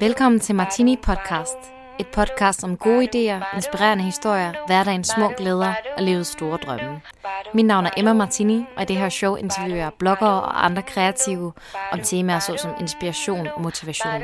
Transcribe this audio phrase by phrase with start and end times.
[0.00, 1.56] Velkommen til Martini Podcast.
[2.00, 7.00] Et podcast om gode idéer, inspirerende historier, hverdagens små glæder og livets store drømme.
[7.54, 10.82] Mit navn er Emma Martini, og i det her show interviewer jeg bloggere og andre
[10.82, 11.52] kreative
[11.92, 14.22] om temaer såsom inspiration og motivation.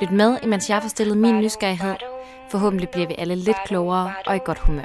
[0.00, 1.96] Lyt med, imens jeg får stillet min nysgerrighed.
[2.50, 4.84] Forhåbentlig bliver vi alle lidt klogere og i godt humør.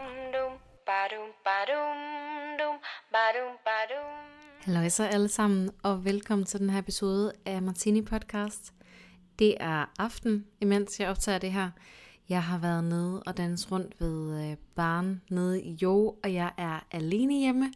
[4.66, 8.74] Hallo så alle sammen, og velkommen til den her episode af Martini Podcast.
[9.40, 11.70] Det er aften, imens jeg optager det her.
[12.30, 16.52] Jeg har været nede og danset rundt ved øh, barn nede i Jo, og jeg
[16.58, 17.74] er alene hjemme.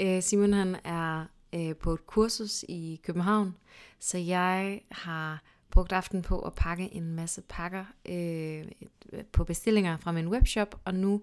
[0.00, 3.56] Øh, Simon han er øh, på et kursus i København,
[4.00, 8.64] så jeg har brugt aften på at pakke en masse pakker øh,
[9.32, 11.22] på bestillinger fra min webshop, og nu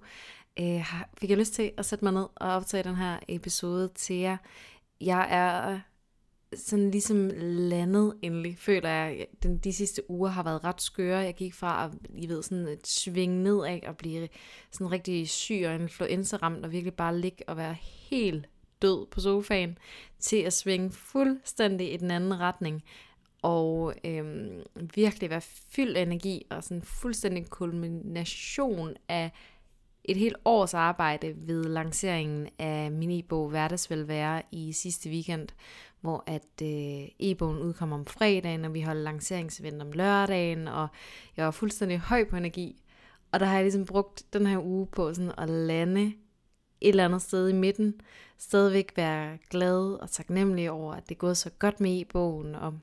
[0.60, 4.16] øh, fik jeg lyst til at sætte mig ned og optage den her episode til
[4.16, 4.38] jer.
[5.02, 5.80] Jeg er
[6.58, 9.28] sådan ligesom landet endelig, føler jeg.
[9.44, 11.20] Den, de sidste uger har været ret skøre.
[11.20, 14.30] Jeg gik fra at, I ved, sådan et sving nedad og blive
[14.72, 17.76] sådan rigtig syg og influenza-ramt og virkelig bare ligge og være
[18.10, 18.46] helt
[18.82, 19.78] død på sofaen,
[20.20, 22.84] til at svinge fuldstændig i den anden retning
[23.42, 24.62] og øhm,
[24.96, 29.32] virkelig være fyldt af energi og sådan fuldstændig kulmination af
[30.04, 35.48] et helt års arbejde ved lanceringen af min e-bog Hverdagsvelvære i sidste weekend,
[36.04, 40.88] hvor at øh, e-bogen udkommer om fredagen, og vi holder lanceringsevent om lørdagen, og
[41.38, 42.84] jeg var fuldstændig høj på energi.
[43.32, 46.06] Og der har jeg ligesom brugt den her uge på sådan at lande
[46.82, 47.94] et eller andet sted i midten,
[48.38, 52.74] stadigvæk være glad og taknemmelig over, at det er gået så godt med e-bogen, og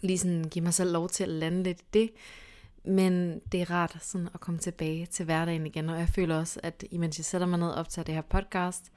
[0.00, 2.10] lige sådan give mig selv lov til at lande lidt i det.
[2.84, 6.60] Men det er rart sådan at komme tilbage til hverdagen igen, og jeg føler også,
[6.62, 8.92] at imens jeg sætter mig ned og optager det her podcast,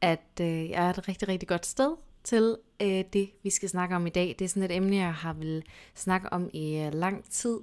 [0.00, 1.96] at øh, jeg er et rigtig, rigtig godt sted
[2.28, 4.36] til øh, det, vi skal snakke om i dag.
[4.38, 5.62] Det er sådan et emne, jeg har vil
[5.94, 7.58] snakke om i øh, lang tid.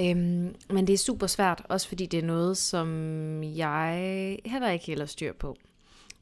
[0.00, 2.88] Øhm, men det er super svært, også fordi det er noget, som
[3.42, 5.56] jeg heller ikke heller styr på.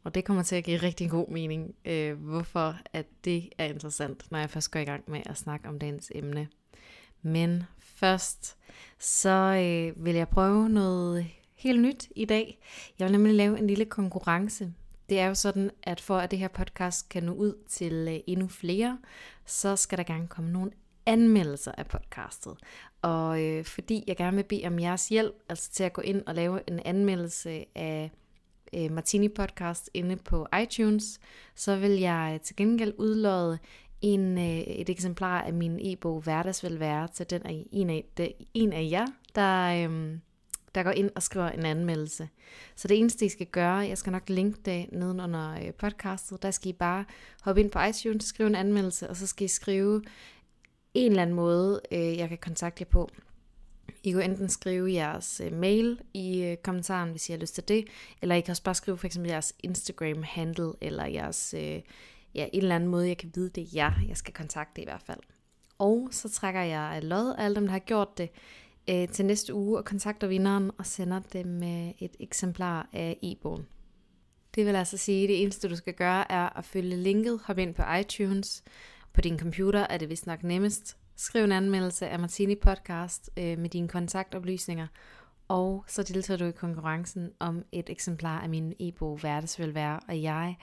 [0.05, 4.31] Og det kommer til at give rigtig god mening, øh, hvorfor at det er interessant,
[4.31, 6.49] når jeg først går i gang med at snakke om dagens emne.
[7.23, 8.57] Men først,
[8.99, 12.59] så øh, vil jeg prøve noget helt nyt i dag.
[12.99, 14.73] Jeg vil nemlig lave en lille konkurrence.
[15.09, 18.21] Det er jo sådan, at for at det her podcast kan nå ud til øh,
[18.27, 18.99] endnu flere,
[19.47, 20.71] så skal der gerne komme nogle
[21.07, 22.57] anmeldelser af podcastet.
[23.03, 26.23] Og øh, fordi jeg gerne vil bede om jeres hjælp, altså til at gå ind
[26.27, 28.11] og lave en anmeldelse af
[28.75, 31.21] øh, Martini Podcast inde på iTunes,
[31.55, 33.59] så vil jeg øh, til gengæld udlåde
[34.01, 38.73] en, øh, et eksemplar af min e-bog Hverdagsvelvære til den af, en, af, de, en
[38.73, 40.19] af jer, der, øh,
[40.79, 42.29] der går ind og skriver en anmeldelse.
[42.77, 46.51] Så det eneste, I skal gøre, jeg skal nok linke det nedenunder øh, podcastet, der
[46.51, 47.05] skal I bare
[47.43, 50.03] hoppe ind på iTunes, skrive en anmeldelse, og så skal I skrive
[50.95, 53.09] en eller anden måde, øh, jeg kan kontakte jer på.
[54.03, 57.85] I kan enten skrive jeres øh, mail i kommentaren, hvis I har lyst til det,
[58.23, 61.55] eller I kan også bare skrive for eksempel jeres Instagram-handle, eller jeres,
[62.35, 64.85] ja, en eller anden måde, jeg kan vide, det er jer, jeg skal kontakte i
[64.85, 65.21] hvert fald.
[65.79, 68.31] Og så trækker jeg lod af alle dem, der har gjort det,
[68.91, 73.67] øh, til næste uge og kontakter vinderen og sender dem øh, et eksemplar af e-bogen.
[74.55, 77.63] Det vil altså sige, at det eneste du skal gøre er at følge linket, hoppe
[77.63, 78.65] ind på iTunes.
[79.13, 80.97] På din computer er det vist nok nemmest.
[81.17, 84.87] Skriv en anmeldelse af Martini Podcast øh, med dine kontaktoplysninger,
[85.49, 90.57] og så deltager du i konkurrencen om et eksemplar af min e-bog Hverdagsvelvære, og jeg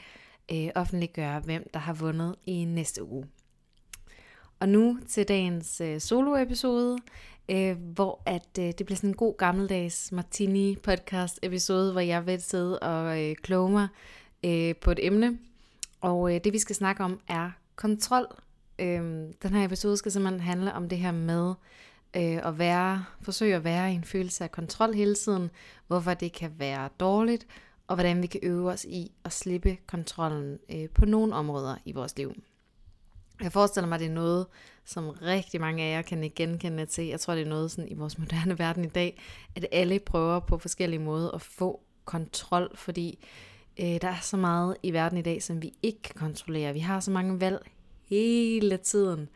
[0.51, 3.25] øh, offentliggør, hvem der har vundet i næste uge.
[4.59, 6.97] Og nu til dagens øh, solo-episode,
[7.49, 12.25] øh, hvor at øh, det bliver sådan en god gammeldags Martini podcast episode, hvor jeg
[12.25, 13.87] vil sidde og øh, kloge mig
[14.45, 15.37] øh, på et emne.
[16.01, 18.27] Og øh, det vi skal snakke om er kontrol.
[18.79, 19.01] Øh,
[19.43, 21.53] den her episode skal simpelthen handle om det her med
[22.15, 25.49] øh, at være, forsøge at være i en følelse af kontrol hele tiden,
[25.87, 27.47] hvorfor det kan være dårligt,
[27.87, 31.91] og hvordan vi kan øve os i at slippe kontrollen øh, på nogle områder i
[31.91, 32.33] vores liv.
[33.41, 34.45] Jeg forestiller mig, at det er noget,
[34.85, 37.05] som rigtig mange af jer kan genkende til.
[37.05, 39.21] Jeg tror, det er noget sådan i vores moderne verden i dag,
[39.55, 43.25] at alle prøver på forskellige måder at få kontrol, fordi
[43.79, 46.73] øh, der er så meget i verden i dag, som vi ikke kan kontrollere.
[46.73, 47.71] Vi har så mange valg
[48.09, 49.29] hele tiden.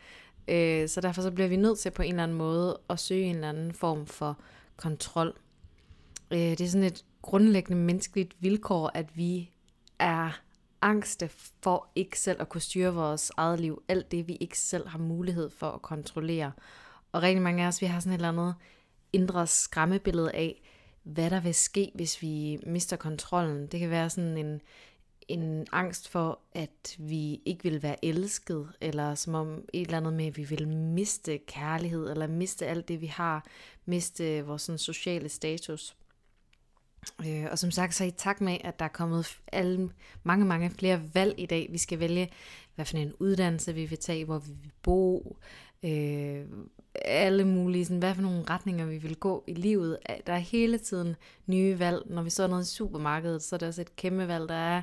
[0.47, 3.23] Øh, så derfor så bliver vi nødt til på en eller anden måde at søge
[3.23, 4.39] en eller anden form for
[4.77, 5.33] kontrol.
[6.31, 9.51] Øh, det er sådan et grundlæggende menneskeligt vilkår, at vi
[9.99, 10.41] er
[10.81, 11.29] angste
[11.63, 13.83] for ikke selv at kunne styre vores eget liv.
[13.87, 16.51] Alt det, vi ikke selv har mulighed for at kontrollere.
[17.11, 18.55] Og rigtig mange af os, vi har sådan et eller andet
[19.13, 20.61] indre skræmmebillede af,
[21.03, 23.67] hvad der vil ske, hvis vi mister kontrollen.
[23.67, 24.61] Det kan være sådan en,
[25.27, 30.13] en angst for, at vi ikke vil være elsket, eller som om et eller andet
[30.13, 33.45] med, at vi vil miste kærlighed, eller miste alt det, vi har,
[33.85, 35.95] miste vores sådan, sociale status.
[37.25, 39.89] Øh, og som sagt, så i takt med, at der er kommet alle,
[40.23, 41.67] mange, mange flere valg i dag.
[41.71, 42.31] Vi skal vælge,
[42.75, 45.37] hvad for en uddannelse vi vil tage, hvor vi vil bo,
[45.83, 46.45] øh,
[47.05, 49.97] alle mulige, sådan, hvad for nogle retninger vi vil gå i livet.
[50.27, 51.15] Der er hele tiden
[51.47, 52.01] nye valg.
[52.05, 54.49] Når vi står noget i supermarkedet, så er der også et kæmpe valg.
[54.49, 54.81] Der er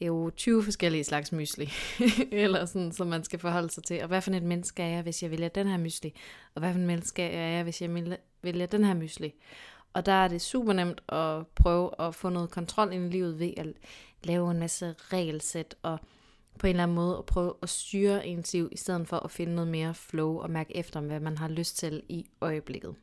[0.00, 1.72] jo 20 forskellige slags mysli,
[2.32, 4.02] eller sådan, som man skal forholde sig til.
[4.02, 6.14] Og hvad for et menneske er jeg, hvis jeg vælger den her mysli?
[6.54, 9.34] Og hvad for et menneske er jeg, hvis jeg vælger den her mysli?
[9.96, 13.38] Og der er det super nemt at prøve at få noget kontrol ind i livet
[13.38, 13.66] ved at
[14.24, 15.98] lave en masse regelsæt og
[16.58, 19.30] på en eller anden måde at prøve at styre ens liv, i stedet for at
[19.30, 22.94] finde noget mere flow og mærke efter, hvad man har lyst til i øjeblikket.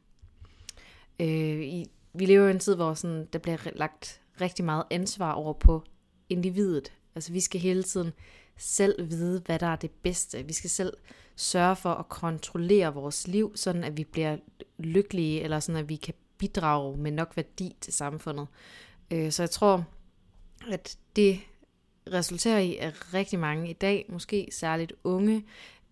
[1.20, 4.84] Øh, i, vi lever jo i en tid, hvor sådan, der bliver lagt rigtig meget
[4.90, 5.84] ansvar over på
[6.30, 6.94] individet.
[7.16, 8.14] Altså vi skal hele tiden
[8.58, 10.44] selv vide, hvad der er det bedste.
[10.44, 10.94] Vi skal selv
[11.36, 14.38] sørge for at kontrollere vores liv, sådan at vi bliver
[14.78, 16.14] lykkelige, eller sådan at vi kan
[16.44, 18.48] bidrage med nok værdi til samfundet.
[19.12, 19.86] Øh, så jeg tror,
[20.72, 21.40] at det
[22.14, 25.46] resulterer i, at rigtig mange i dag, måske særligt unge,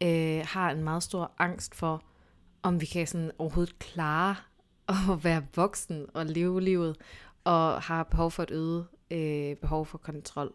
[0.04, 2.04] øh, har en meget stor angst for,
[2.64, 4.36] om vi kan sådan overhovedet klare
[5.14, 6.98] at være voksen og leve livet,
[7.44, 10.54] og har behov for et øget øh, behov for kontrol.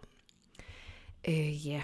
[1.28, 1.82] Øh, ja.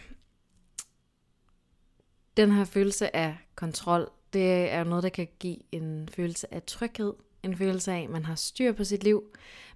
[2.37, 7.13] Den her følelse af kontrol, det er noget, der kan give en følelse af tryghed,
[7.43, 9.23] en følelse af, at man har styr på sit liv,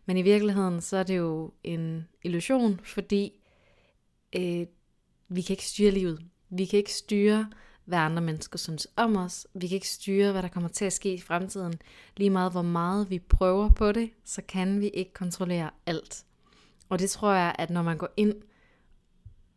[0.06, 3.32] men i virkeligheden så er det jo en illusion, fordi
[4.36, 4.66] øh,
[5.28, 6.22] vi kan ikke styre livet.
[6.50, 7.50] Vi kan ikke styre,
[7.84, 9.46] hvad andre mennesker synes om os.
[9.54, 11.74] Vi kan ikke styre, hvad der kommer til at ske i fremtiden.
[12.16, 16.24] Lige meget hvor meget vi prøver på det, så kan vi ikke kontrollere alt.
[16.88, 18.34] Og det tror jeg, at når man går ind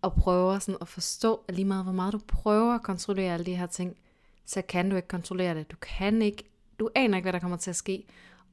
[0.02, 3.46] og prøver sådan at forstå, at lige meget hvor meget du prøver at kontrollere alle
[3.46, 3.98] de her ting,
[4.46, 5.72] så kan du ikke kontrollere det.
[5.72, 6.49] Du kan ikke,
[6.80, 8.06] du aner ikke, hvad der kommer til at ske.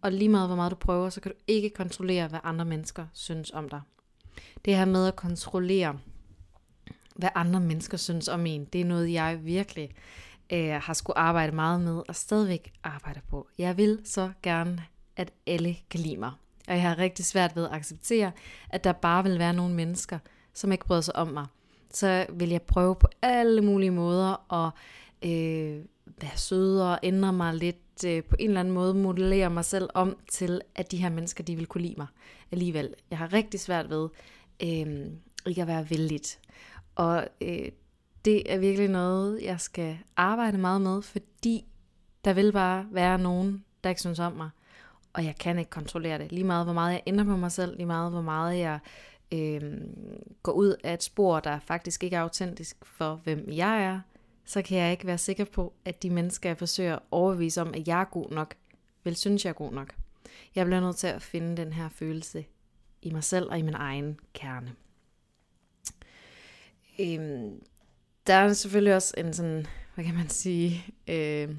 [0.03, 3.07] Og lige meget hvor meget du prøver, så kan du ikke kontrollere, hvad andre mennesker
[3.13, 3.81] synes om dig.
[4.65, 5.99] Det her med at kontrollere,
[7.17, 9.91] hvad andre mennesker synes om en, det er noget, jeg virkelig
[10.53, 13.49] øh, har skulle arbejde meget med, og stadigvæk arbejder på.
[13.59, 14.85] Jeg vil så gerne,
[15.17, 16.33] at alle kan lide mig.
[16.69, 18.33] Og jeg har rigtig svært ved at acceptere,
[18.71, 20.19] at der bare vil være nogle mennesker,
[20.55, 21.47] som ikke bryder sig om mig.
[21.91, 24.73] Så vil jeg prøve på alle mulige måder at
[25.31, 25.85] øh,
[26.21, 30.17] være sødere ændre mig lidt øh, på en eller anden måde, modellere mig selv om
[30.31, 32.07] til, at de her mennesker, de vil kunne lide mig
[32.53, 32.95] alligevel.
[33.11, 34.09] Jeg har rigtig svært ved
[34.63, 35.07] øh,
[35.47, 36.39] ikke at være vældigt.
[36.95, 37.69] Og øh,
[38.25, 41.65] det er virkelig noget, jeg skal arbejde meget med, fordi
[42.25, 44.51] der vil bare være nogen, der ikke synes om mig.
[45.13, 46.33] Og jeg kan ikke kontrollere det.
[46.33, 48.79] Lige meget hvor meget jeg ændrer på mig selv, lige meget hvor meget jeg
[49.33, 49.63] øh,
[50.43, 54.01] går ud af et spor, der faktisk ikke er autentisk for, hvem jeg er,
[54.47, 57.75] så kan jeg ikke være sikker på, at de mennesker, jeg forsøger at overbevise om,
[57.75, 58.55] at jeg er god nok,
[59.05, 59.95] vil synes, jeg er god nok.
[60.55, 62.45] Jeg bliver nødt til at finde den her følelse
[63.03, 64.75] i mig selv og i min egen kerne.
[66.99, 67.63] Øhm,
[68.27, 71.57] der er selvfølgelig også en sådan, hvad kan man sige, øh,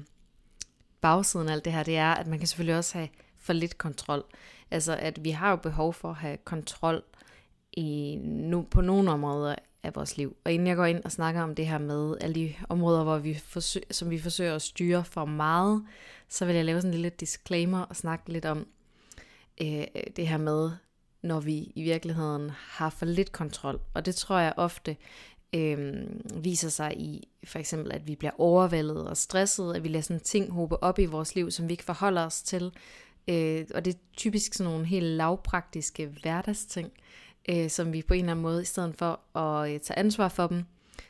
[1.00, 3.78] bagsiden af alt det her, det er, at man kan selvfølgelig også have for lidt
[3.78, 4.24] kontrol.
[4.70, 7.02] Altså, at vi har jo behov for at have kontrol
[7.72, 10.36] i, nu, på nogle områder af vores liv.
[10.44, 13.18] Og inden jeg går ind og snakker om det her med alle de områder, hvor
[13.18, 15.84] vi forsøg, som vi forsøger at styre for meget,
[16.28, 18.66] så vil jeg lave sådan en lille disclaimer og snakke lidt om
[19.60, 19.84] øh,
[20.16, 20.70] det her med,
[21.22, 23.80] når vi i virkeligheden har for lidt kontrol.
[23.94, 24.96] Og det tror jeg ofte
[25.52, 26.06] øh,
[26.44, 30.20] viser sig i for eksempel, at vi bliver overvældet og stresset, at vi lader sådan
[30.20, 32.72] ting hobe op i vores liv, som vi ikke forholder os til.
[33.28, 36.92] Øh, og det er typisk sådan nogle helt lavpraktiske hverdagsting,
[37.48, 40.28] øh, som vi på en eller anden måde, i stedet for at øh, tage ansvar
[40.28, 40.64] for dem,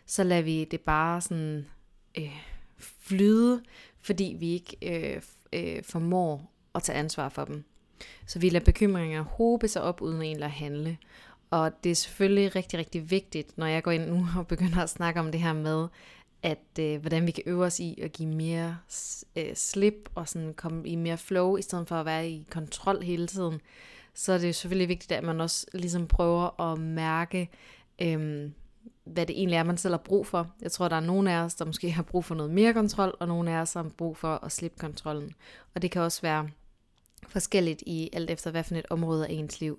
[0.06, 1.66] så lader vi det bare sådan
[2.18, 2.40] øh,
[2.78, 3.62] flyde,
[4.00, 7.64] fordi vi ikke øh, øh, formår at tage ansvar for dem.
[8.26, 10.98] Så vi lader bekymringer hobe sig op uden egentlig at handle.
[11.50, 14.90] Og det er selvfølgelig rigtig, rigtig vigtigt, når jeg går ind nu og begynder at
[14.90, 15.88] snakke om det her med,
[16.42, 18.78] at øh, hvordan vi kan øve os i at give mere
[19.36, 23.02] øh, slip og sådan komme i mere flow, i stedet for at være i kontrol
[23.02, 23.60] hele tiden,
[24.18, 27.50] så er det selvfølgelig vigtigt, at man også ligesom prøver at mærke,
[28.02, 28.54] øhm,
[29.04, 30.52] hvad det egentlig er, man selv har brug for.
[30.62, 33.16] Jeg tror, der er nogle af os, der måske har brug for noget mere kontrol,
[33.20, 35.30] og nogle af os, der har brug for at slippe kontrollen.
[35.74, 36.48] Og det kan også være
[37.28, 39.78] forskelligt i alt efter, hvad for et område af ens liv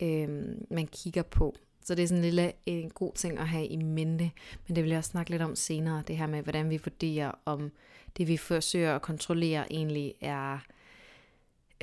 [0.00, 1.54] øhm, man kigger på.
[1.84, 4.30] Så det er sådan en lille en god ting at have i mente,
[4.66, 7.32] men det vil jeg også snakke lidt om senere, det her med, hvordan vi vurderer,
[7.44, 7.72] om
[8.16, 10.58] det vi forsøger at kontrollere egentlig er,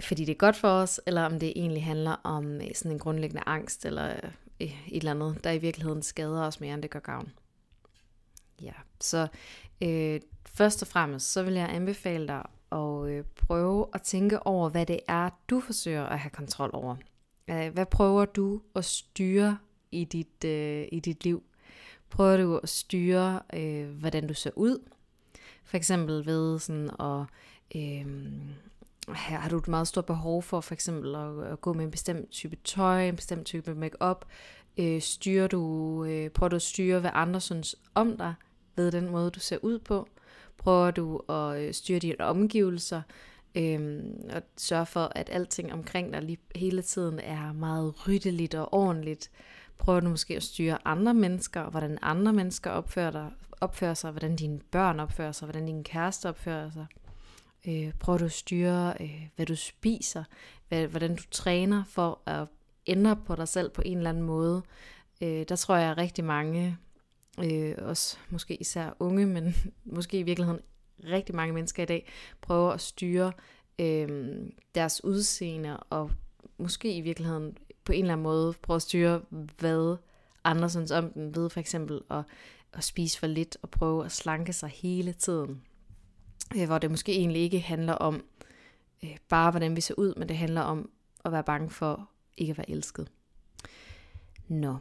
[0.01, 2.99] fordi det er godt for os, eller om det egentlig handler om øh, sådan en
[2.99, 4.15] grundlæggende angst, eller
[4.61, 7.31] øh, et eller andet, der i virkeligheden skader os mere, end det gør gavn.
[8.61, 9.27] Ja, så
[9.81, 14.69] øh, først og fremmest, så vil jeg anbefale dig at øh, prøve at tænke over,
[14.69, 16.95] hvad det er, du forsøger at have kontrol over.
[17.47, 19.57] Øh, hvad prøver du at styre
[19.91, 21.43] i dit, øh, i dit liv?
[22.09, 24.89] Prøver du at styre, øh, hvordan du ser ud?
[25.63, 27.25] For eksempel ved sådan at...
[27.75, 28.05] Øh,
[29.07, 31.91] her har du et meget stort behov for for eksempel at, at gå med en
[31.91, 34.25] bestemt type tøj, en bestemt type makeup.
[34.77, 38.33] Øh, styrer du, øh, prøver du at styre, hvad andre synes om dig
[38.75, 40.07] ved den måde, du ser ud på?
[40.57, 43.01] Prøver du at øh, styre dine omgivelser?
[43.55, 48.74] Øh, og sørge for, at alting omkring dig lige hele tiden er meget ryddeligt og
[48.74, 49.31] ordentligt.
[49.77, 53.31] Prøver du måske at styre andre mennesker, og hvordan andre mennesker opfører, dig,
[53.62, 56.85] opfører sig, hvordan dine børn opfører sig, hvordan din kæreste opfører sig.
[57.67, 60.24] Øh, prøver du at styre, øh, hvad du spiser,
[60.67, 62.48] hvad, hvordan du træner for at
[62.88, 64.62] ændre på dig selv på en eller anden måde.
[65.22, 66.77] Øh, der tror jeg, at rigtig mange,
[67.43, 69.55] øh, også måske især unge, men
[69.98, 70.62] måske i virkeligheden
[71.03, 72.07] rigtig mange mennesker i dag,
[72.41, 73.31] prøver at styre
[73.79, 74.36] øh,
[74.75, 76.12] deres udseende, og
[76.57, 79.22] måske i virkeligheden på en eller anden måde prøver at styre,
[79.60, 79.98] hvad
[80.43, 82.24] andre synes om den, ved for eksempel at,
[82.74, 85.62] at spise for lidt og prøve at slanke sig hele tiden.
[86.57, 88.23] Øh, hvor det måske egentlig ikke handler om
[89.03, 90.89] øh, bare, hvordan vi ser ud, men det handler om
[91.25, 93.07] at være bange for ikke at være elsket.
[94.47, 94.77] Nå.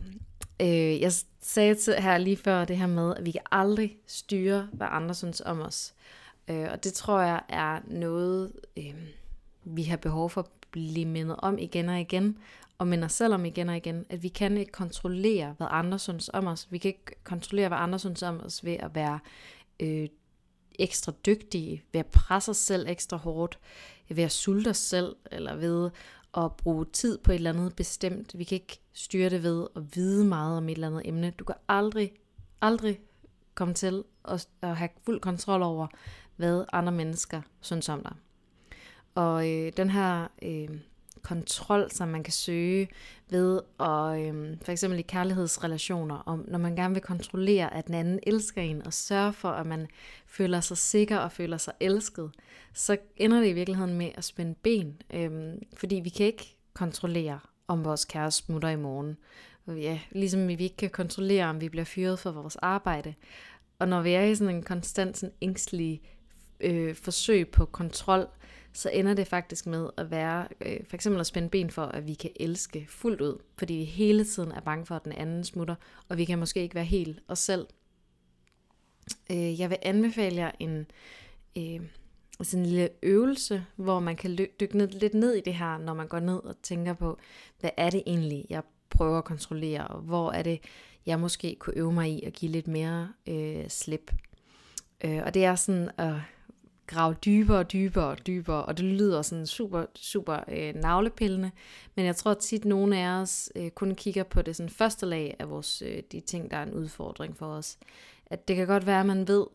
[0.60, 4.68] Øh, jeg sagde til her lige før det her med, at vi kan aldrig styre,
[4.72, 5.94] hvad andre synes om os.
[6.48, 8.94] Øh, og det tror jeg er noget, øh,
[9.64, 12.38] vi har behov for at blive mindet om igen og igen,
[12.78, 16.30] og minder selv om igen og igen, at vi kan ikke kontrollere, hvad andre synes
[16.32, 16.68] om os.
[16.70, 19.18] Vi kan ikke kontrollere, hvad andre synes om os ved at være
[19.80, 20.08] øh,
[20.78, 23.58] ekstra dygtige, ved at presse os selv ekstra hårdt,
[24.08, 25.90] ved at sulte os selv, eller ved
[26.36, 28.38] at bruge tid på et eller andet bestemt.
[28.38, 31.30] Vi kan ikke styre det ved at vide meget om et eller andet emne.
[31.30, 32.12] Du kan aldrig,
[32.60, 33.00] aldrig
[33.54, 35.86] komme til at, at have fuld kontrol over,
[36.36, 38.14] hvad andre mennesker synes om dig.
[39.14, 40.68] Og øh, den her øh,
[41.24, 42.88] kontrol, som man kan søge
[43.30, 47.94] ved og øhm, for eksempel i kærlighedsrelationer, om når man gerne vil kontrollere, at den
[47.94, 49.86] anden elsker en, og sørge for, at man
[50.26, 52.30] føler sig sikker og føler sig elsket,
[52.72, 57.40] så ender det i virkeligheden med at spænde ben, øhm, fordi vi kan ikke kontrollere,
[57.68, 59.16] om vores kæreste smutter i morgen.
[59.68, 63.14] Ja, ligesom vi ikke kan kontrollere, om vi bliver fyret for vores arbejde.
[63.78, 66.02] Og når vi er i sådan en konstant sådan ængstelig
[66.60, 68.26] øh, forsøg på kontrol,
[68.74, 72.06] så ender det faktisk med at være, øh, for eksempel at spænde ben for, at
[72.06, 75.44] vi kan elske fuldt ud, fordi vi hele tiden er bange for, at den anden
[75.44, 75.74] smutter,
[76.08, 77.66] og vi kan måske ikke være helt os selv.
[79.30, 80.86] Øh, jeg vil anbefale jer en,
[81.58, 81.80] øh,
[82.42, 85.94] sådan en lille øvelse, hvor man kan dykke ned, lidt ned i det her, når
[85.94, 87.18] man går ned og tænker på,
[87.60, 90.60] hvad er det egentlig, jeg prøver at kontrollere, og hvor er det,
[91.06, 94.12] jeg måske kunne øve mig i at give lidt mere øh, slip.
[95.04, 96.14] Øh, og det er sådan at
[96.86, 101.50] grave dybere og dybere og dybere, og det lyder sådan super, super øh, navlepillende,
[101.94, 105.06] men jeg tror at tit nogle af os øh, kun kigger på det sådan første
[105.06, 107.78] lag af vores, øh, de ting, der er en udfordring for os.
[108.26, 109.46] At det kan godt være, at man ved,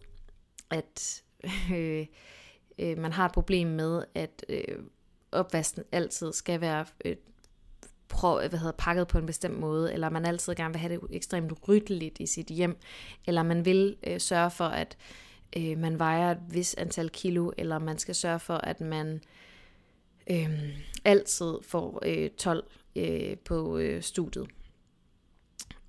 [0.69, 1.23] at
[1.75, 2.05] øh,
[2.79, 4.77] øh, man har et problem med, at øh,
[5.31, 7.15] opvasken altid skal være øh,
[8.09, 11.01] prøv, hvad hedder, pakket på en bestemt måde, eller man altid gerne vil have det
[11.11, 12.77] ekstremt ryddeligt i sit hjem,
[13.27, 14.97] eller man vil øh, sørge for, at
[15.57, 19.21] øh, man vejer et vis antal kilo, eller man skal sørge for, at man
[20.29, 20.49] øh,
[21.05, 22.63] altid får øh, 12
[22.95, 24.47] øh, på øh, studiet.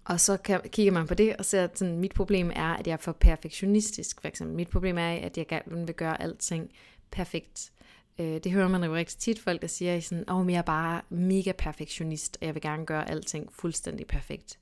[0.04, 2.86] Og så kan, kigger man på det og ser, at sådan, mit problem er, at
[2.86, 4.20] jeg er for perfektionistisk.
[4.20, 4.56] For eksempel.
[4.56, 6.70] Mit problem er, at jeg gerne vil gøre alting
[7.10, 7.72] perfekt.
[8.18, 10.62] Øh, det hører man jo rigtig tit folk, der siger sådan, åh, oh, jeg er
[10.62, 14.58] bare mega perfektionist, og jeg vil gerne gøre alting fuldstændig perfekt.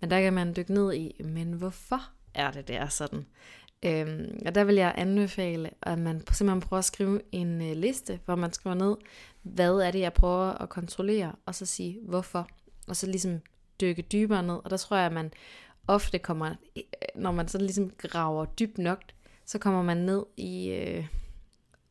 [0.00, 2.02] Men der kan man dykke ned i, men hvorfor
[2.34, 3.26] er det der sådan?
[3.84, 8.20] Øhm, og der vil jeg anbefale, at man simpelthen prøver at skrive en øh, liste,
[8.24, 8.96] hvor man skriver ned,
[9.42, 12.48] hvad er det, jeg prøver at kontrollere, og så sige, hvorfor.
[12.88, 13.40] Og så ligesom
[13.80, 15.32] dykke dybere ned, og der tror jeg, at man
[15.88, 16.82] ofte kommer, øh,
[17.14, 19.02] når man så ligesom graver dybt nok,
[19.44, 21.06] så kommer man ned i øh,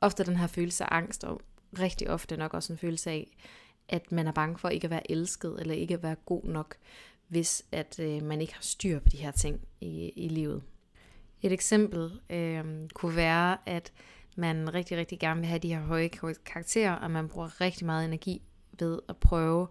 [0.01, 1.41] ofte den her følelse af angst, og
[1.79, 3.37] rigtig ofte nok også en følelse af,
[3.89, 6.75] at man er bange for ikke at være elsket, eller ikke at være god nok,
[7.27, 10.63] hvis at øh, man ikke har styr på de her ting i, i livet.
[11.41, 13.91] Et eksempel øh, kunne være, at
[14.35, 16.09] man rigtig, rigtig gerne vil have de her høje
[16.45, 18.41] karakterer, og man bruger rigtig meget energi
[18.79, 19.67] ved at prøve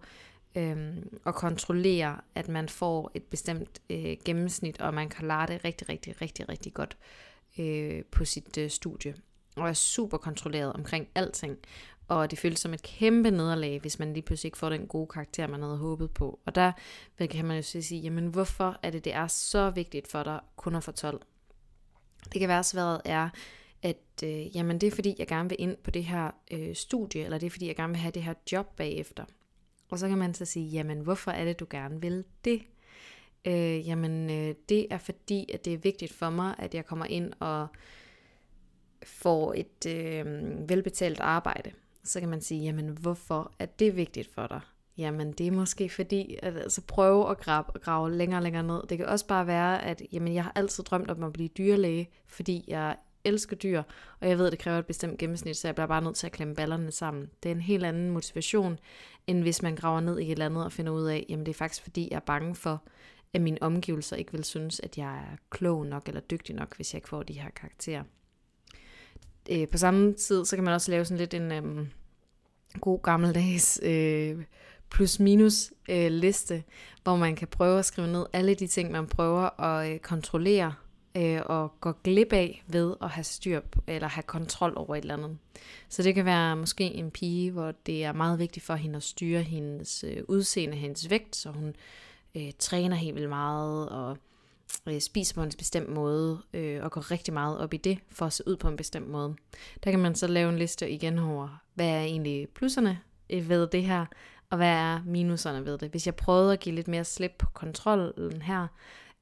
[0.55, 5.65] øh, at kontrollere, at man får et bestemt øh, gennemsnit, og man kan klare det
[5.65, 6.97] rigtig, rigtig, rigtig, rigtig godt
[7.59, 9.15] øh, på sit øh, studie.
[9.55, 11.57] Og er super kontrolleret omkring alting.
[12.07, 15.07] og det føles som et kæmpe nederlag, hvis man lige pludselig ikke får den gode
[15.07, 16.39] karakter, man havde håbet på.
[16.45, 16.71] Og der
[17.31, 20.75] kan man jo sige, jamen hvorfor er det, det er så vigtigt for dig kun
[20.75, 21.21] at få 12?
[22.23, 23.29] Det kan være svaret er,
[23.81, 27.23] at øh, jamen det er fordi, jeg gerne vil ind på det her øh, studie,
[27.23, 29.25] eller det er fordi, jeg gerne vil have det her job bagefter.
[29.89, 32.61] Og så kan man så sige, jamen hvorfor er det, du gerne vil det?
[33.45, 37.05] Øh, jamen øh, det er fordi, at det er vigtigt for mig, at jeg kommer
[37.05, 37.67] ind og
[39.03, 40.25] får et øh,
[40.69, 41.71] velbetalt arbejde.
[42.03, 44.61] Så kan man sige, jamen hvorfor er det vigtigt for dig?
[44.97, 48.81] Jamen det er måske fordi, at altså, prøve at grave, grave længere og længere ned.
[48.89, 52.09] Det kan også bare være, at jamen, jeg har altid drømt om at blive dyrlæge,
[52.27, 53.83] fordi jeg elsker dyr,
[54.19, 56.25] og jeg ved, at det kræver et bestemt gennemsnit, så jeg bliver bare nødt til
[56.25, 57.29] at klemme ballerne sammen.
[57.43, 58.79] Det er en helt anden motivation,
[59.27, 61.51] end hvis man graver ned i et eller andet og finder ud af, jamen det
[61.51, 62.83] er faktisk fordi, jeg er bange for,
[63.33, 66.93] at mine omgivelser ikke vil synes, at jeg er klog nok eller dygtig nok, hvis
[66.93, 68.03] jeg ikke får de her karakterer.
[69.51, 71.87] Øh, på samme tid, så kan man også lave sådan lidt en øhm,
[72.81, 74.43] god gammeldags øh,
[74.91, 76.63] plus-minus øh, liste,
[77.03, 80.73] hvor man kan prøve at skrive ned alle de ting, man prøver at øh, kontrollere
[81.17, 85.01] øh, og gå glip af ved at have styr på, eller have kontrol over et
[85.01, 85.37] eller andet.
[85.89, 89.03] Så det kan være måske en pige, hvor det er meget vigtigt for hende at
[89.03, 91.75] styre hendes øh, udseende, hendes vægt, så hun
[92.35, 94.17] øh, træner helt vildt meget og
[94.87, 98.25] øh, spiser på en bestemt måde øh, og går rigtig meget op i det for
[98.25, 99.35] at se ud på en bestemt måde.
[99.83, 103.67] Der kan man så lave en liste igen over, hvad er egentlig plusserne øh, ved
[103.67, 104.05] det her,
[104.51, 105.89] og hvad er minuserne ved det.
[105.91, 108.67] Hvis jeg prøvede at give lidt mere slip på kontrollen her,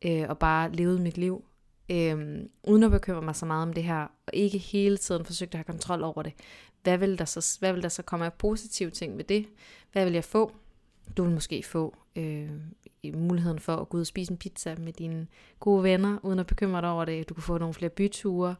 [0.06, 1.44] øh, og bare levede mit liv,
[1.92, 5.56] øh, uden at bekymre mig så meget om det her, og ikke hele tiden forsøgte
[5.56, 6.34] at have kontrol over det,
[6.84, 9.46] hvad vil der så, hvad vil der så komme af positive ting ved det?
[9.92, 10.52] Hvad vil jeg få?
[11.18, 12.50] Du vil måske få øh,
[13.14, 15.28] muligheden for at gå ud og spise en pizza med dine
[15.60, 17.30] gode venner, uden at bekymre dig over det.
[17.30, 18.56] Du kunne få nogle flere byture.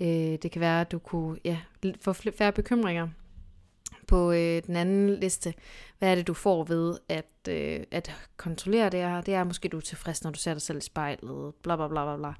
[0.00, 0.06] Øh,
[0.42, 1.58] det kan være, at du kunne ja,
[2.00, 3.08] få færre bekymringer
[4.06, 5.54] på øh, den anden liste.
[5.98, 9.20] Hvad er det, du får ved at, øh, at kontrollere det her?
[9.20, 11.88] Det er måske, du er tilfreds, når du ser dig selv i spejlet, bla bla
[11.88, 12.34] bla bla bla.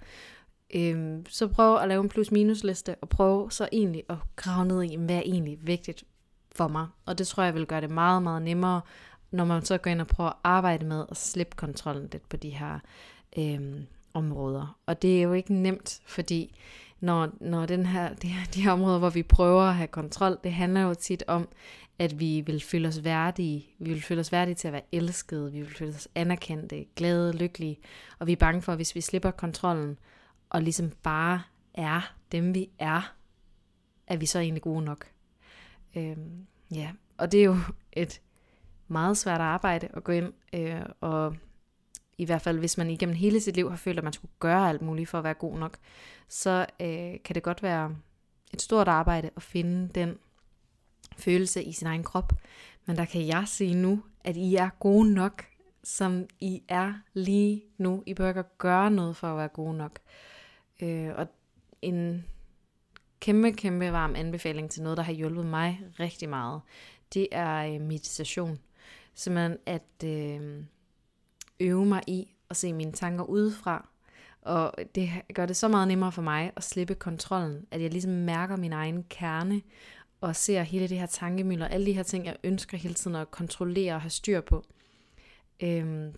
[0.74, 4.82] Øhm, så prøv at lave en plus-minus liste, og prøv så egentlig at grave ned
[4.82, 6.04] i, hvad er egentlig vigtigt
[6.52, 6.86] for mig.
[7.06, 8.80] Og det tror jeg vil gøre det meget, meget nemmere,
[9.30, 12.36] når man så går ind og prøver at arbejde med at slippe kontrollen lidt på
[12.36, 12.78] de her
[13.38, 14.78] øhm, områder.
[14.86, 16.54] Og det er jo ikke nemt, fordi
[17.00, 20.38] når, når den her, de, her, de her områder, hvor vi prøver at have kontrol,
[20.44, 21.48] det handler jo tit om,
[21.98, 23.66] at vi vil føle os værdige.
[23.78, 25.52] Vi vil føle os værdige til at være elskede.
[25.52, 27.78] Vi vil føle os anerkendte, glade, lykkelige.
[28.18, 29.98] Og vi er bange for, at hvis vi slipper kontrollen,
[30.50, 31.42] og ligesom bare
[31.74, 33.14] er dem, vi er,
[34.06, 35.06] er vi så egentlig gode nok.
[35.96, 37.56] Øhm, ja, og det er jo
[37.92, 38.20] et
[38.88, 41.36] meget svært arbejde at gå ind øh, og
[42.20, 44.68] i hvert fald hvis man igennem hele sit liv har følt, at man skulle gøre
[44.68, 45.76] alt muligt for at være god nok,
[46.28, 47.96] så øh, kan det godt være
[48.54, 50.18] et stort arbejde at finde den
[51.16, 52.32] følelse i sin egen krop.
[52.86, 55.44] Men der kan jeg sige nu, at I er gode nok,
[55.84, 58.02] som I er lige nu.
[58.06, 59.98] I behøver ikke at gøre noget for at være gode nok.
[60.82, 61.26] Øh, og
[61.82, 62.24] en
[63.20, 66.60] kæmpe, kæmpe varm anbefaling til noget, der har hjulpet mig rigtig meget,
[67.14, 68.58] det er øh, meditation.
[69.14, 70.64] Simpelthen at øh,
[71.60, 73.88] øve mig i at se mine tanker udefra.
[74.42, 78.12] Og det gør det så meget nemmere for mig at slippe kontrollen, at jeg ligesom
[78.12, 79.62] mærker min egen kerne,
[80.20, 83.30] og ser hele det her tankemøller, alle de her ting, jeg ønsker hele tiden at
[83.30, 84.64] kontrollere og have styr på.
[85.62, 86.14] Øhm,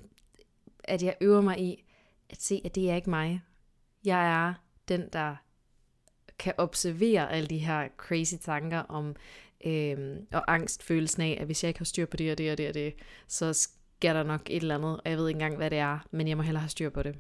[0.85, 1.85] at jeg øver mig i
[2.31, 3.43] at se, at det er ikke mig.
[4.05, 4.55] Jeg er
[4.89, 5.37] den, der
[6.39, 9.17] kan observere alle de her crazy tanker om
[9.67, 12.59] øhm, og angstfølelsen af, at hvis jeg ikke har styr på det og det og
[12.59, 12.95] det og det,
[13.29, 13.69] så
[14.03, 16.29] sker der nok et eller andet, og jeg ved ikke engang, hvad det er, men
[16.29, 17.17] jeg må hellere have styr på det.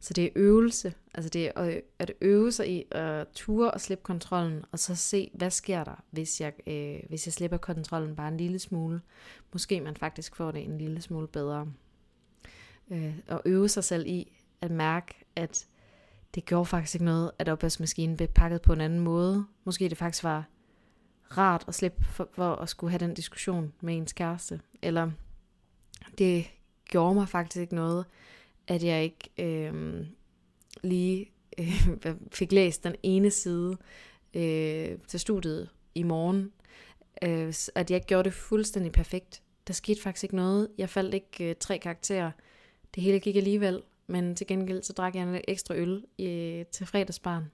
[0.00, 4.02] Så det er øvelse, altså det er at øve sig i at ture og slippe
[4.02, 8.28] kontrollen, og så se, hvad sker der, hvis jeg, øh, hvis jeg slipper kontrollen bare
[8.28, 9.00] en lille smule.
[9.52, 11.66] Måske man faktisk får det en lille smule bedre.
[12.90, 15.66] Øh, og øve sig selv i at mærke, at
[16.34, 19.46] det gjorde faktisk ikke noget, at opvaskemaskinen blev pakket på en anden måde.
[19.64, 20.44] Måske det faktisk var
[21.38, 24.60] rart at slippe for, for at skulle have den diskussion med ens kæreste.
[24.82, 25.10] Eller
[26.18, 26.50] det
[26.84, 28.04] gjorde mig faktisk ikke noget,
[28.66, 30.06] at jeg ikke øh,
[30.82, 31.86] lige øh,
[32.38, 33.76] fik læst den ene side
[34.34, 36.52] øh, til studiet i morgen.
[37.22, 39.42] Øh, at jeg ikke gjorde det fuldstændig perfekt.
[39.66, 40.68] Der skete faktisk ikke noget.
[40.78, 42.30] Jeg faldt ikke øh, tre karakterer.
[42.94, 43.82] Det hele gik alligevel.
[44.06, 47.50] Men til gengæld så drak jeg en ekstra øl øh, til fredagsbarn.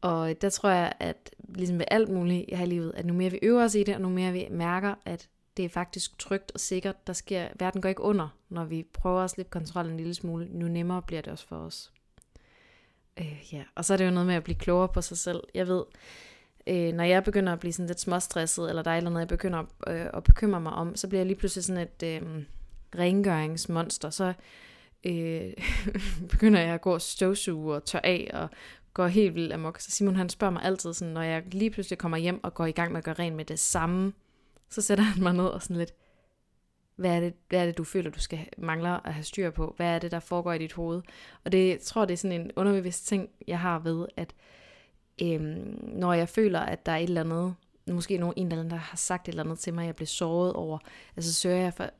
[0.00, 3.38] Og der tror jeg, at ligesom ved alt muligt i livet, at nu mere vi
[3.42, 6.60] øver os i det, og nu mere vi mærker, at det er faktisk trygt og
[6.60, 7.06] sikkert.
[7.06, 10.48] Der sker, verden går ikke under, når vi prøver at slippe kontrollen en lille smule.
[10.50, 11.92] Nu nemmere bliver det også for os.
[13.18, 13.62] Øh, ja.
[13.74, 15.40] Og så er det jo noget med at blive klogere på sig selv.
[15.54, 15.84] Jeg ved,
[16.66, 19.28] øh, når jeg begynder at blive sådan lidt småstresset, eller der er eller andet, jeg
[19.28, 22.44] begynder at, øh, at bekymre mig om, så bliver jeg lige pludselig sådan et øh,
[22.98, 24.10] rengøringsmonster.
[24.10, 24.32] Så
[25.04, 25.52] øh,
[26.32, 28.48] begynder jeg at gå og støvsuge og tør af og
[28.94, 29.80] går helt vildt amok.
[29.80, 32.66] Så Simon han spørger mig altid, sådan, når jeg lige pludselig kommer hjem og går
[32.66, 34.12] i gang med at gøre rent med det samme,
[34.70, 35.94] så sætter han mig ned og sådan lidt,
[36.96, 39.74] hvad er det, hvad er det du føler, du skal mangler at have styr på?
[39.76, 41.02] Hvad er det, der foregår i dit hoved?
[41.44, 44.34] Og det jeg tror det er sådan en underbevidst ting, jeg har ved, at
[45.22, 47.54] øhm, når jeg føler, at der er et eller andet,
[47.86, 50.06] måske nogen, en eller anden, der har sagt et eller andet til mig, jeg bliver
[50.06, 50.78] såret over,
[51.16, 51.90] altså søger jeg for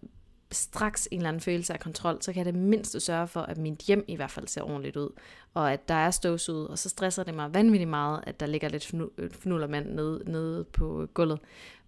[0.52, 3.58] straks en eller anden følelse af kontrol, så kan jeg det mindste sørge for, at
[3.58, 5.10] mit hjem i hvert fald ser ordentligt ud,
[5.54, 8.68] og at der er støvsuget, og så stresser det mig vanvittigt meget, at der ligger
[8.68, 8.94] lidt
[9.32, 11.40] fnullermand nede, nede på gulvet,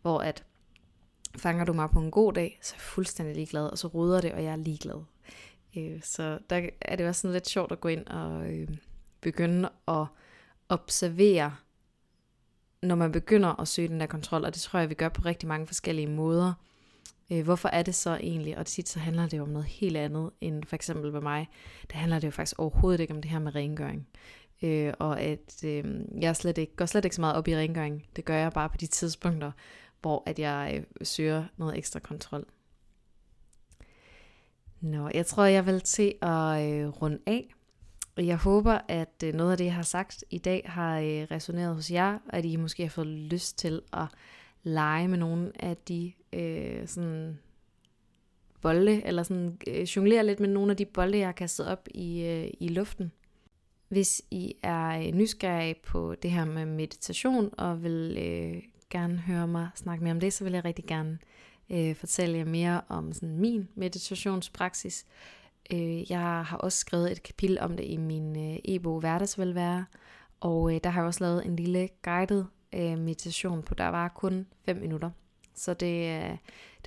[0.03, 0.45] hvor at
[1.37, 4.21] fanger du mig på en god dag, så er jeg fuldstændig ligeglad, og så ruder
[4.21, 5.03] det, og jeg er ligeglad.
[5.77, 8.69] Øh, så der er det også sådan lidt sjovt at gå ind og øh,
[9.21, 10.07] begynde at
[10.69, 11.55] observere,
[12.83, 15.23] når man begynder at søge den der kontrol, og det tror jeg, vi gør på
[15.23, 16.53] rigtig mange forskellige måder.
[17.33, 18.59] Øh, hvorfor er det så egentlig?
[18.59, 21.49] Og tit så handler det jo om noget helt andet end for eksempel med mig.
[21.83, 24.09] Det handler det jo faktisk overhovedet ikke om det her med rengøring.
[24.63, 25.85] Øh, og at øh,
[26.21, 28.07] jeg slet ikke, går slet ikke så meget op i rengøring.
[28.17, 29.53] Det gør jeg bare på de tidspunkter,
[30.01, 32.47] hvor at jeg øh, søger noget ekstra kontrol.
[34.81, 37.55] Nå, jeg tror, jeg vil til at øh, runde af.
[38.17, 41.75] Jeg håber, at øh, noget af det, jeg har sagt i dag, har øh, resoneret
[41.75, 44.07] hos jer, og at I måske har fået lyst til at
[44.63, 47.39] lege med nogle af de øh, sådan
[48.61, 51.89] bolde, eller sådan øh, jonglere lidt med nogle af de bolde, jeg har kastet op
[51.95, 53.13] i, øh, i luften.
[53.89, 59.47] Hvis I er øh, nysgerrige på det her med meditation, og vil øh, gerne høre
[59.47, 61.19] mig snakke mere om det, så vil jeg rigtig gerne
[61.71, 65.07] øh, fortælle jer mere om sådan min meditationspraksis.
[65.73, 69.85] Øh, jeg har også skrevet et kapitel om det i min øh, e-bog Hverdagsvelvære,
[70.41, 74.09] og øh, der har jeg også lavet en lille guided øh, meditation på, der var
[74.09, 75.11] kun 5 minutter.
[75.55, 76.37] Så det, øh,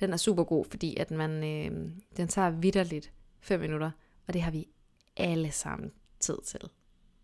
[0.00, 3.90] den er super god, fordi at man, øh, den tager vidderligt 5 minutter,
[4.26, 4.68] og det har vi
[5.16, 6.60] alle sammen tid til.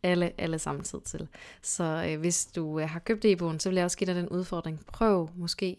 [0.02, 1.28] Alle, alle sammen tid til.
[1.62, 4.28] Så øh, hvis du øh, har købt e-bogen, så vil jeg også give dig den
[4.28, 4.86] udfordring.
[4.86, 5.76] Prøv måske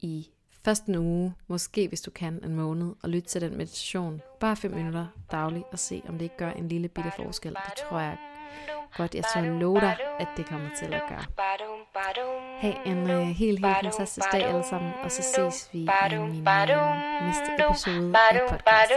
[0.00, 0.28] i
[0.64, 4.22] første uge, måske hvis du kan en måned, og lytte til den meditation.
[4.40, 7.50] Bare 5 minutter dagligt, og se om det ikke gør en lille bitte forskel.
[7.50, 8.16] Det tror jeg
[8.96, 11.24] godt, jeg så love dig, at det kommer til at gøre.
[12.60, 16.44] Ha' en øh, helt, helt fantastisk dag alle sammen, og så ses vi i min
[17.26, 18.96] næste episode af podcastet.